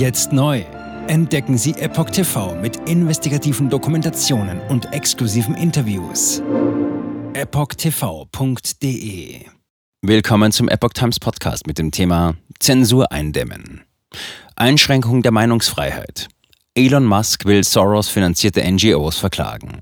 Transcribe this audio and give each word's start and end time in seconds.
Jetzt 0.00 0.32
neu. 0.32 0.64
Entdecken 1.08 1.58
Sie 1.58 1.72
Epoch 1.72 2.08
TV 2.08 2.54
mit 2.54 2.88
investigativen 2.88 3.68
Dokumentationen 3.68 4.58
und 4.70 4.94
exklusiven 4.94 5.54
Interviews. 5.54 6.42
EpochTV.de 7.34 8.70
Willkommen 10.00 10.52
zum 10.52 10.70
Epoch 10.70 10.94
Times 10.94 11.20
Podcast 11.20 11.66
mit 11.66 11.76
dem 11.76 11.90
Thema 11.90 12.34
Zensur 12.60 13.12
eindämmen. 13.12 13.82
Einschränkung 14.56 15.20
der 15.20 15.32
Meinungsfreiheit. 15.32 16.28
Elon 16.74 17.04
Musk 17.04 17.44
will 17.44 17.62
Soros 17.62 18.08
finanzierte 18.08 18.64
NGOs 18.66 19.18
verklagen. 19.18 19.80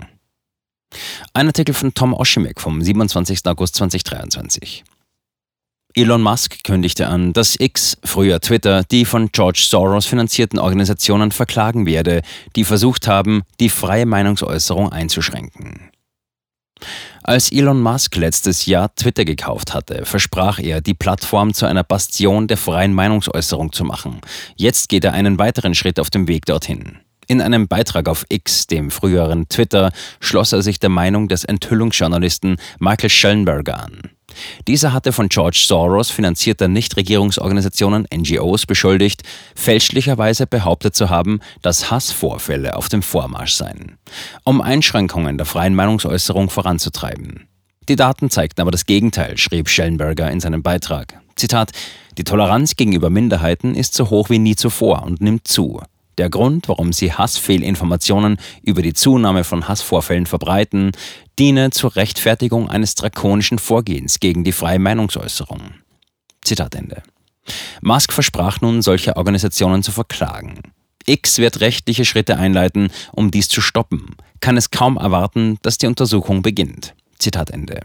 Ein 1.32 1.46
Artikel 1.46 1.76
von 1.76 1.94
Tom 1.94 2.12
Oshimek 2.12 2.60
vom 2.60 2.82
27. 2.82 3.46
August 3.46 3.76
2023. 3.76 4.82
Elon 5.98 6.22
Musk 6.22 6.62
kündigte 6.62 7.08
an, 7.08 7.32
dass 7.32 7.58
X, 7.58 7.98
früher 8.04 8.38
Twitter, 8.38 8.84
die 8.84 9.04
von 9.04 9.32
George 9.32 9.66
Soros 9.68 10.06
finanzierten 10.06 10.60
Organisationen 10.60 11.32
verklagen 11.32 11.86
werde, 11.86 12.22
die 12.54 12.62
versucht 12.62 13.08
haben, 13.08 13.42
die 13.58 13.68
freie 13.68 14.06
Meinungsäußerung 14.06 14.92
einzuschränken. 14.92 15.90
Als 17.24 17.50
Elon 17.50 17.82
Musk 17.82 18.14
letztes 18.14 18.66
Jahr 18.66 18.94
Twitter 18.94 19.24
gekauft 19.24 19.74
hatte, 19.74 20.06
versprach 20.06 20.60
er, 20.60 20.80
die 20.80 20.94
Plattform 20.94 21.52
zu 21.52 21.66
einer 21.66 21.82
Bastion 21.82 22.46
der 22.46 22.58
freien 22.58 22.94
Meinungsäußerung 22.94 23.72
zu 23.72 23.82
machen. 23.82 24.20
Jetzt 24.54 24.88
geht 24.88 25.04
er 25.04 25.14
einen 25.14 25.36
weiteren 25.36 25.74
Schritt 25.74 25.98
auf 25.98 26.10
dem 26.10 26.28
Weg 26.28 26.46
dorthin. 26.46 27.00
In 27.30 27.42
einem 27.42 27.68
Beitrag 27.68 28.08
auf 28.08 28.24
X, 28.30 28.66
dem 28.66 28.90
früheren 28.90 29.50
Twitter, 29.50 29.92
schloss 30.18 30.52
er 30.52 30.62
sich 30.62 30.80
der 30.80 30.88
Meinung 30.88 31.28
des 31.28 31.44
Enthüllungsjournalisten 31.44 32.56
Michael 32.78 33.10
Schellenberger 33.10 33.84
an. 33.84 34.00
Dieser 34.66 34.94
hatte 34.94 35.12
von 35.12 35.28
George 35.28 35.62
Soros 35.66 36.10
finanzierter 36.10 36.68
Nichtregierungsorganisationen 36.68 38.06
NGOs 38.14 38.64
beschuldigt, 38.64 39.24
fälschlicherweise 39.54 40.46
behauptet 40.46 40.96
zu 40.96 41.10
haben, 41.10 41.40
dass 41.60 41.90
Hassvorfälle 41.90 42.74
auf 42.74 42.88
dem 42.88 43.02
Vormarsch 43.02 43.52
seien, 43.52 43.98
um 44.44 44.62
Einschränkungen 44.62 45.36
der 45.36 45.46
freien 45.46 45.74
Meinungsäußerung 45.74 46.48
voranzutreiben. 46.48 47.46
Die 47.90 47.96
Daten 47.96 48.30
zeigten 48.30 48.62
aber 48.62 48.70
das 48.70 48.86
Gegenteil, 48.86 49.36
schrieb 49.36 49.68
Schellenberger 49.68 50.30
in 50.30 50.40
seinem 50.40 50.62
Beitrag. 50.62 51.20
Zitat: 51.36 51.72
Die 52.16 52.24
Toleranz 52.24 52.76
gegenüber 52.76 53.10
Minderheiten 53.10 53.74
ist 53.74 53.92
so 53.92 54.08
hoch 54.08 54.30
wie 54.30 54.38
nie 54.38 54.56
zuvor 54.56 55.02
und 55.02 55.20
nimmt 55.20 55.46
zu. 55.46 55.82
Der 56.18 56.30
Grund, 56.30 56.68
warum 56.68 56.92
sie 56.92 57.12
Hassfehlinformationen 57.12 58.38
über 58.62 58.82
die 58.82 58.92
Zunahme 58.92 59.44
von 59.44 59.68
Hassvorfällen 59.68 60.26
verbreiten, 60.26 60.90
diene 61.38 61.70
zur 61.70 61.94
Rechtfertigung 61.94 62.68
eines 62.68 62.96
drakonischen 62.96 63.60
Vorgehens 63.60 64.18
gegen 64.18 64.42
die 64.42 64.52
freie 64.52 64.80
Meinungsäußerung. 64.80 65.74
Zitat 66.42 66.74
Ende. 66.74 67.02
Musk 67.80 68.12
versprach 68.12 68.60
nun, 68.60 68.82
solche 68.82 69.16
Organisationen 69.16 69.84
zu 69.84 69.92
verklagen. 69.92 70.60
X 71.06 71.38
wird 71.38 71.60
rechtliche 71.60 72.04
Schritte 72.04 72.36
einleiten, 72.36 72.90
um 73.12 73.30
dies 73.30 73.48
zu 73.48 73.60
stoppen, 73.60 74.16
kann 74.40 74.56
es 74.56 74.70
kaum 74.70 74.96
erwarten, 74.96 75.58
dass 75.62 75.78
die 75.78 75.86
Untersuchung 75.86 76.42
beginnt. 76.42 76.94
Zitat 77.18 77.50
Ende. 77.50 77.80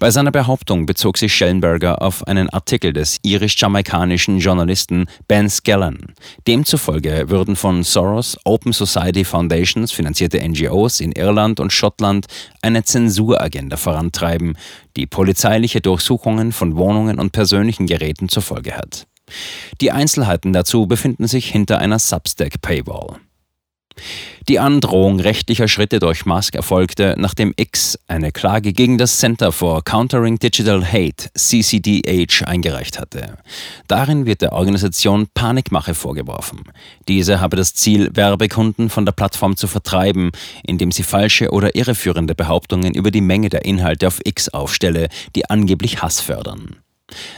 Bei 0.00 0.10
seiner 0.10 0.30
Behauptung 0.30 0.86
bezog 0.86 1.18
sich 1.18 1.34
Schellenberger 1.34 2.00
auf 2.00 2.26
einen 2.26 2.48
Artikel 2.48 2.94
des 2.94 3.18
irisch-jamaikanischen 3.22 4.38
Journalisten 4.38 5.04
Ben 5.28 5.50
Scallan. 5.50 6.14
Demzufolge 6.46 7.28
würden 7.28 7.54
von 7.54 7.82
Soros 7.82 8.38
Open 8.44 8.72
Society 8.72 9.24
Foundations 9.24 9.92
finanzierte 9.92 10.40
NGOs 10.40 11.00
in 11.00 11.12
Irland 11.12 11.60
und 11.60 11.70
Schottland 11.70 12.28
eine 12.62 12.82
Zensuragenda 12.82 13.76
vorantreiben, 13.76 14.56
die 14.96 15.06
polizeiliche 15.06 15.82
Durchsuchungen 15.82 16.52
von 16.52 16.76
Wohnungen 16.76 17.18
und 17.18 17.32
persönlichen 17.32 17.86
Geräten 17.86 18.30
zur 18.30 18.42
Folge 18.42 18.78
hat. 18.78 19.06
Die 19.82 19.92
Einzelheiten 19.92 20.54
dazu 20.54 20.86
befinden 20.86 21.28
sich 21.28 21.50
hinter 21.50 21.78
einer 21.78 21.98
Substack-Paywall. 21.98 23.20
Die 24.48 24.58
Androhung 24.58 25.20
rechtlicher 25.20 25.68
Schritte 25.68 25.98
durch 26.00 26.26
Musk 26.26 26.54
erfolgte, 26.54 27.14
nachdem 27.18 27.52
X 27.56 27.98
eine 28.08 28.32
Klage 28.32 28.72
gegen 28.72 28.98
das 28.98 29.18
Center 29.18 29.52
for 29.52 29.84
Countering 29.84 30.38
Digital 30.38 30.84
Hate, 30.84 31.30
CCDH, 31.34 32.46
eingereicht 32.46 32.98
hatte. 32.98 33.36
Darin 33.86 34.26
wird 34.26 34.42
der 34.42 34.52
Organisation 34.52 35.28
Panikmache 35.34 35.94
vorgeworfen. 35.94 36.64
Diese 37.06 37.40
habe 37.40 37.56
das 37.56 37.74
Ziel, 37.74 38.10
Werbekunden 38.14 38.90
von 38.90 39.04
der 39.04 39.12
Plattform 39.12 39.56
zu 39.56 39.66
vertreiben, 39.66 40.32
indem 40.64 40.90
sie 40.90 41.02
falsche 41.02 41.50
oder 41.50 41.74
irreführende 41.74 42.34
Behauptungen 42.34 42.94
über 42.94 43.10
die 43.10 43.20
Menge 43.20 43.50
der 43.50 43.64
Inhalte 43.64 44.06
auf 44.06 44.20
X 44.24 44.48
aufstelle, 44.48 45.08
die 45.36 45.48
angeblich 45.48 46.02
Hass 46.02 46.20
fördern. 46.20 46.76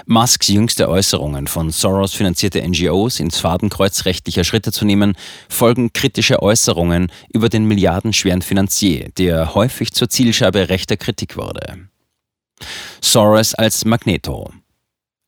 Musks 0.06 0.48
jüngste 0.48 0.88
Äußerungen 0.88 1.46
von 1.46 1.70
Soros 1.70 2.14
finanzierte 2.14 2.66
NGOs 2.66 3.20
ins 3.20 3.38
Fadenkreuz 3.38 4.04
rechtlicher 4.04 4.44
Schritte 4.44 4.72
zu 4.72 4.84
nehmen, 4.84 5.14
folgen 5.48 5.92
kritische 5.92 6.42
Äußerungen 6.42 7.10
über 7.32 7.48
den 7.48 7.64
milliardenschweren 7.64 8.42
Finanzier, 8.42 9.10
der 9.18 9.54
häufig 9.54 9.92
zur 9.92 10.08
Zielscheibe 10.08 10.68
rechter 10.68 10.96
Kritik 10.96 11.36
wurde. 11.36 11.88
Soros 13.00 13.54
als 13.54 13.84
Magneto. 13.84 14.52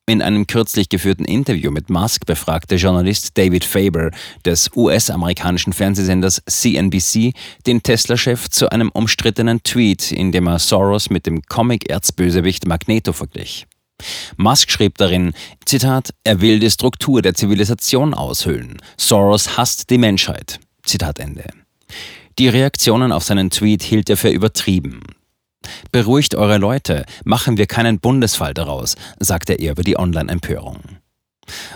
In 0.07 0.21
einem 0.21 0.47
kürzlich 0.47 0.91
geführten 0.91 1.25
Interview 1.25 1.71
mit 1.71 1.89
Musk 1.89 2.27
befragte 2.27 2.75
Journalist 2.75 3.39
David 3.39 3.65
Faber 3.65 4.11
des 4.45 4.71
US-amerikanischen 4.77 5.73
Fernsehsenders 5.73 6.43
CNBC 6.47 7.33
den 7.67 7.83
Tesla-Chef 7.83 8.51
zu 8.51 8.69
einem 8.69 8.91
umstrittenen 8.91 9.63
Tweet, 9.63 10.13
in 10.13 10.31
dem 10.31 10.47
er 10.47 10.59
Soros 10.59 11.09
mit 11.09 11.25
dem 11.25 11.41
Comic-Erzbösewicht 11.43 12.67
Magneto 12.67 13.15
verglich. 13.15 13.67
Musk 14.37 14.71
schrieb 14.71 14.99
darin, 14.99 15.33
Zitat, 15.65 16.11
er 16.25 16.41
will 16.41 16.59
die 16.59 16.71
Struktur 16.71 17.23
der 17.23 17.35
Zivilisation 17.35 18.15
aushöhlen. 18.15 18.79
Soros 18.97 19.57
hasst 19.57 19.91
die 19.91 19.99
Menschheit. 19.99 20.61
Zitat 20.85 21.19
Ende. 21.19 21.45
Die 22.39 22.49
Reaktionen 22.49 23.13
auf 23.13 23.25
seinen 23.25 23.51
Tweet 23.51 23.83
hielt 23.83 24.11
er 24.11 24.17
für 24.17 24.31
übertrieben. 24.31 25.03
Beruhigt 25.93 26.35
eure 26.35 26.59
Leute, 26.59 27.05
machen 27.25 27.57
wir 27.57 27.67
keinen 27.67 28.01
Bundesfall 28.01 28.55
daraus, 28.55 28.97
sagte 29.19 29.55
er 29.55 29.73
über 29.73 29.83
die 29.83 29.99
Online-Empörung. 29.99 30.81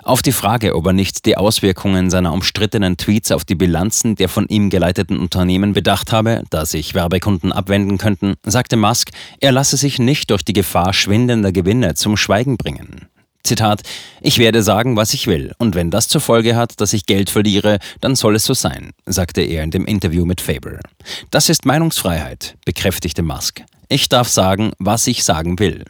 Auf 0.02 0.22
die 0.22 0.32
Frage, 0.32 0.74
ob 0.76 0.86
er 0.86 0.92
nicht 0.92 1.26
die 1.26 1.36
Auswirkungen 1.36 2.10
seiner 2.10 2.32
umstrittenen 2.32 2.96
Tweets 2.96 3.32
auf 3.32 3.44
die 3.44 3.54
Bilanzen 3.54 4.16
der 4.16 4.28
von 4.28 4.46
ihm 4.48 4.70
geleiteten 4.70 5.18
Unternehmen 5.18 5.72
bedacht 5.72 6.12
habe, 6.12 6.42
da 6.50 6.66
sich 6.66 6.94
Werbekunden 6.94 7.52
abwenden 7.52 7.98
könnten, 7.98 8.34
sagte 8.44 8.76
Musk, 8.76 9.10
er 9.40 9.52
lasse 9.52 9.76
sich 9.76 9.98
nicht 9.98 10.30
durch 10.30 10.44
die 10.44 10.52
Gefahr 10.52 10.92
schwindender 10.92 11.52
Gewinne 11.52 11.94
zum 11.94 12.16
Schweigen 12.16 12.56
bringen. 12.56 13.08
Zitat, 13.44 13.82
ich 14.20 14.38
werde 14.38 14.62
sagen, 14.62 14.96
was 14.96 15.14
ich 15.14 15.26
will, 15.26 15.54
und 15.58 15.74
wenn 15.74 15.90
das 15.90 16.08
zur 16.08 16.20
Folge 16.20 16.56
hat, 16.56 16.80
dass 16.80 16.92
ich 16.92 17.06
Geld 17.06 17.30
verliere, 17.30 17.78
dann 18.00 18.14
soll 18.14 18.36
es 18.36 18.44
so 18.44 18.52
sein, 18.52 18.90
sagte 19.06 19.40
er 19.40 19.62
in 19.62 19.70
dem 19.70 19.86
Interview 19.86 20.24
mit 20.24 20.40
Faber. 20.40 20.80
Das 21.30 21.48
ist 21.48 21.64
Meinungsfreiheit, 21.64 22.56
bekräftigte 22.66 23.22
Musk. 23.22 23.62
Ich 23.88 24.08
darf 24.08 24.28
sagen, 24.28 24.72
was 24.78 25.06
ich 25.06 25.24
sagen 25.24 25.58
will. 25.58 25.84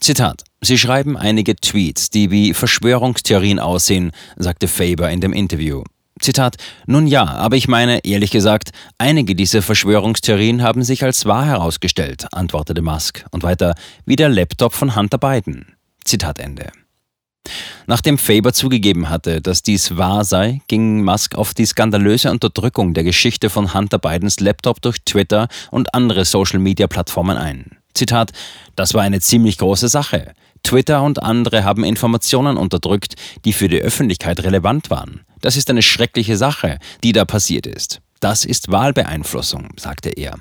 Zitat. 0.00 0.47
Sie 0.60 0.78
schreiben 0.78 1.16
einige 1.16 1.54
Tweets, 1.56 2.10
die 2.10 2.30
wie 2.30 2.52
Verschwörungstheorien 2.52 3.60
aussehen, 3.60 4.10
sagte 4.36 4.66
Faber 4.66 5.10
in 5.10 5.20
dem 5.20 5.32
Interview. 5.32 5.84
Zitat, 6.20 6.56
nun 6.86 7.06
ja, 7.06 7.24
aber 7.26 7.56
ich 7.56 7.68
meine, 7.68 8.04
ehrlich 8.04 8.32
gesagt, 8.32 8.70
einige 8.98 9.36
dieser 9.36 9.62
Verschwörungstheorien 9.62 10.62
haben 10.62 10.82
sich 10.82 11.04
als 11.04 11.26
wahr 11.26 11.46
herausgestellt, 11.46 12.26
antwortete 12.32 12.82
Musk. 12.82 13.24
Und 13.30 13.44
weiter, 13.44 13.74
wie 14.04 14.16
der 14.16 14.28
Laptop 14.28 14.72
von 14.72 14.96
Hunter 14.96 15.18
Biden. 15.18 15.76
Zitat 16.04 16.40
Ende. 16.40 16.72
Nachdem 17.86 18.18
Faber 18.18 18.52
zugegeben 18.52 19.08
hatte, 19.08 19.40
dass 19.40 19.62
dies 19.62 19.96
wahr 19.96 20.24
sei, 20.24 20.60
ging 20.68 21.04
Musk 21.04 21.36
auf 21.36 21.54
die 21.54 21.66
skandalöse 21.66 22.30
Unterdrückung 22.30 22.94
der 22.94 23.04
Geschichte 23.04 23.48
von 23.48 23.72
Hunter 23.72 23.98
Bidens 23.98 24.40
Laptop 24.40 24.82
durch 24.82 24.98
Twitter 25.04 25.48
und 25.70 25.94
andere 25.94 26.24
Social-Media-Plattformen 26.24 27.36
ein. 27.38 27.77
Zitat, 27.98 28.32
das 28.76 28.94
war 28.94 29.02
eine 29.02 29.20
ziemlich 29.20 29.58
große 29.58 29.88
Sache. 29.88 30.32
Twitter 30.62 31.02
und 31.02 31.22
andere 31.22 31.64
haben 31.64 31.84
Informationen 31.84 32.56
unterdrückt, 32.56 33.14
die 33.44 33.52
für 33.52 33.68
die 33.68 33.80
Öffentlichkeit 33.80 34.42
relevant 34.42 34.90
waren. 34.90 35.20
Das 35.40 35.56
ist 35.56 35.70
eine 35.70 35.82
schreckliche 35.82 36.36
Sache, 36.36 36.78
die 37.04 37.12
da 37.12 37.24
passiert 37.24 37.66
ist. 37.66 38.00
Das 38.20 38.44
ist 38.44 38.70
Wahlbeeinflussung, 38.70 39.68
sagte 39.76 40.10
er. 40.10 40.36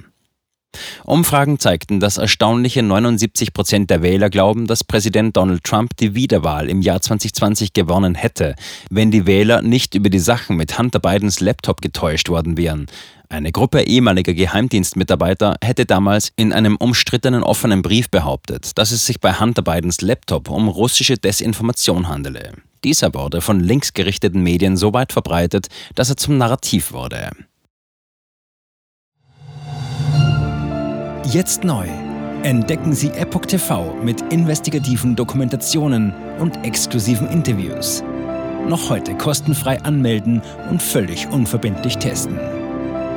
Umfragen 1.05 1.59
zeigten, 1.59 1.99
dass 1.99 2.17
erstaunliche 2.17 2.83
79 2.83 3.53
Prozent 3.53 3.89
der 3.89 4.01
Wähler 4.01 4.29
glauben, 4.29 4.67
dass 4.67 4.83
Präsident 4.83 5.35
Donald 5.37 5.63
Trump 5.63 5.95
die 5.97 6.13
Wiederwahl 6.13 6.69
im 6.69 6.81
Jahr 6.81 7.01
2020 7.01 7.73
gewonnen 7.73 8.15
hätte, 8.15 8.55
wenn 8.89 9.11
die 9.11 9.25
Wähler 9.25 9.61
nicht 9.61 9.95
über 9.95 10.09
die 10.09 10.19
Sachen 10.19 10.57
mit 10.57 10.77
Hunter 10.77 10.99
Bidens 10.99 11.39
Laptop 11.39 11.81
getäuscht 11.81 12.29
worden 12.29 12.57
wären. 12.57 12.87
Eine 13.29 13.51
Gruppe 13.51 13.81
ehemaliger 13.81 14.33
Geheimdienstmitarbeiter 14.33 15.57
hätte 15.61 15.85
damals 15.85 16.31
in 16.37 16.53
einem 16.53 16.77
umstrittenen 16.77 17.43
offenen 17.43 17.81
Brief 17.81 18.09
behauptet, 18.09 18.77
dass 18.77 18.91
es 18.91 19.05
sich 19.05 19.19
bei 19.19 19.33
Hunter 19.33 19.61
Bidens 19.61 20.01
Laptop 20.01 20.49
um 20.49 20.69
russische 20.69 21.17
Desinformation 21.17 22.07
handele. 22.07 22.53
Dieser 22.85 23.13
wurde 23.13 23.41
von 23.41 23.59
linksgerichteten 23.59 24.41
Medien 24.41 24.77
so 24.77 24.93
weit 24.93 25.11
verbreitet, 25.11 25.67
dass 25.95 26.09
er 26.09 26.15
zum 26.15 26.37
Narrativ 26.37 26.93
wurde. 26.93 27.31
Jetzt 31.25 31.65
neu. 31.65 31.87
Entdecken 32.43 32.93
Sie 32.93 33.09
Epoch 33.09 33.45
TV 33.45 33.93
mit 34.01 34.21
investigativen 34.31 35.17
Dokumentationen 35.17 36.13
und 36.39 36.63
exklusiven 36.63 37.27
Interviews. 37.27 38.03
noch 38.69 38.89
heute 38.89 39.15
kostenfrei 39.15 39.81
anmelden 39.81 40.41
und 40.69 40.81
völlig 40.81 41.27
unverbindlich 41.27 41.97
testen. 41.97 42.56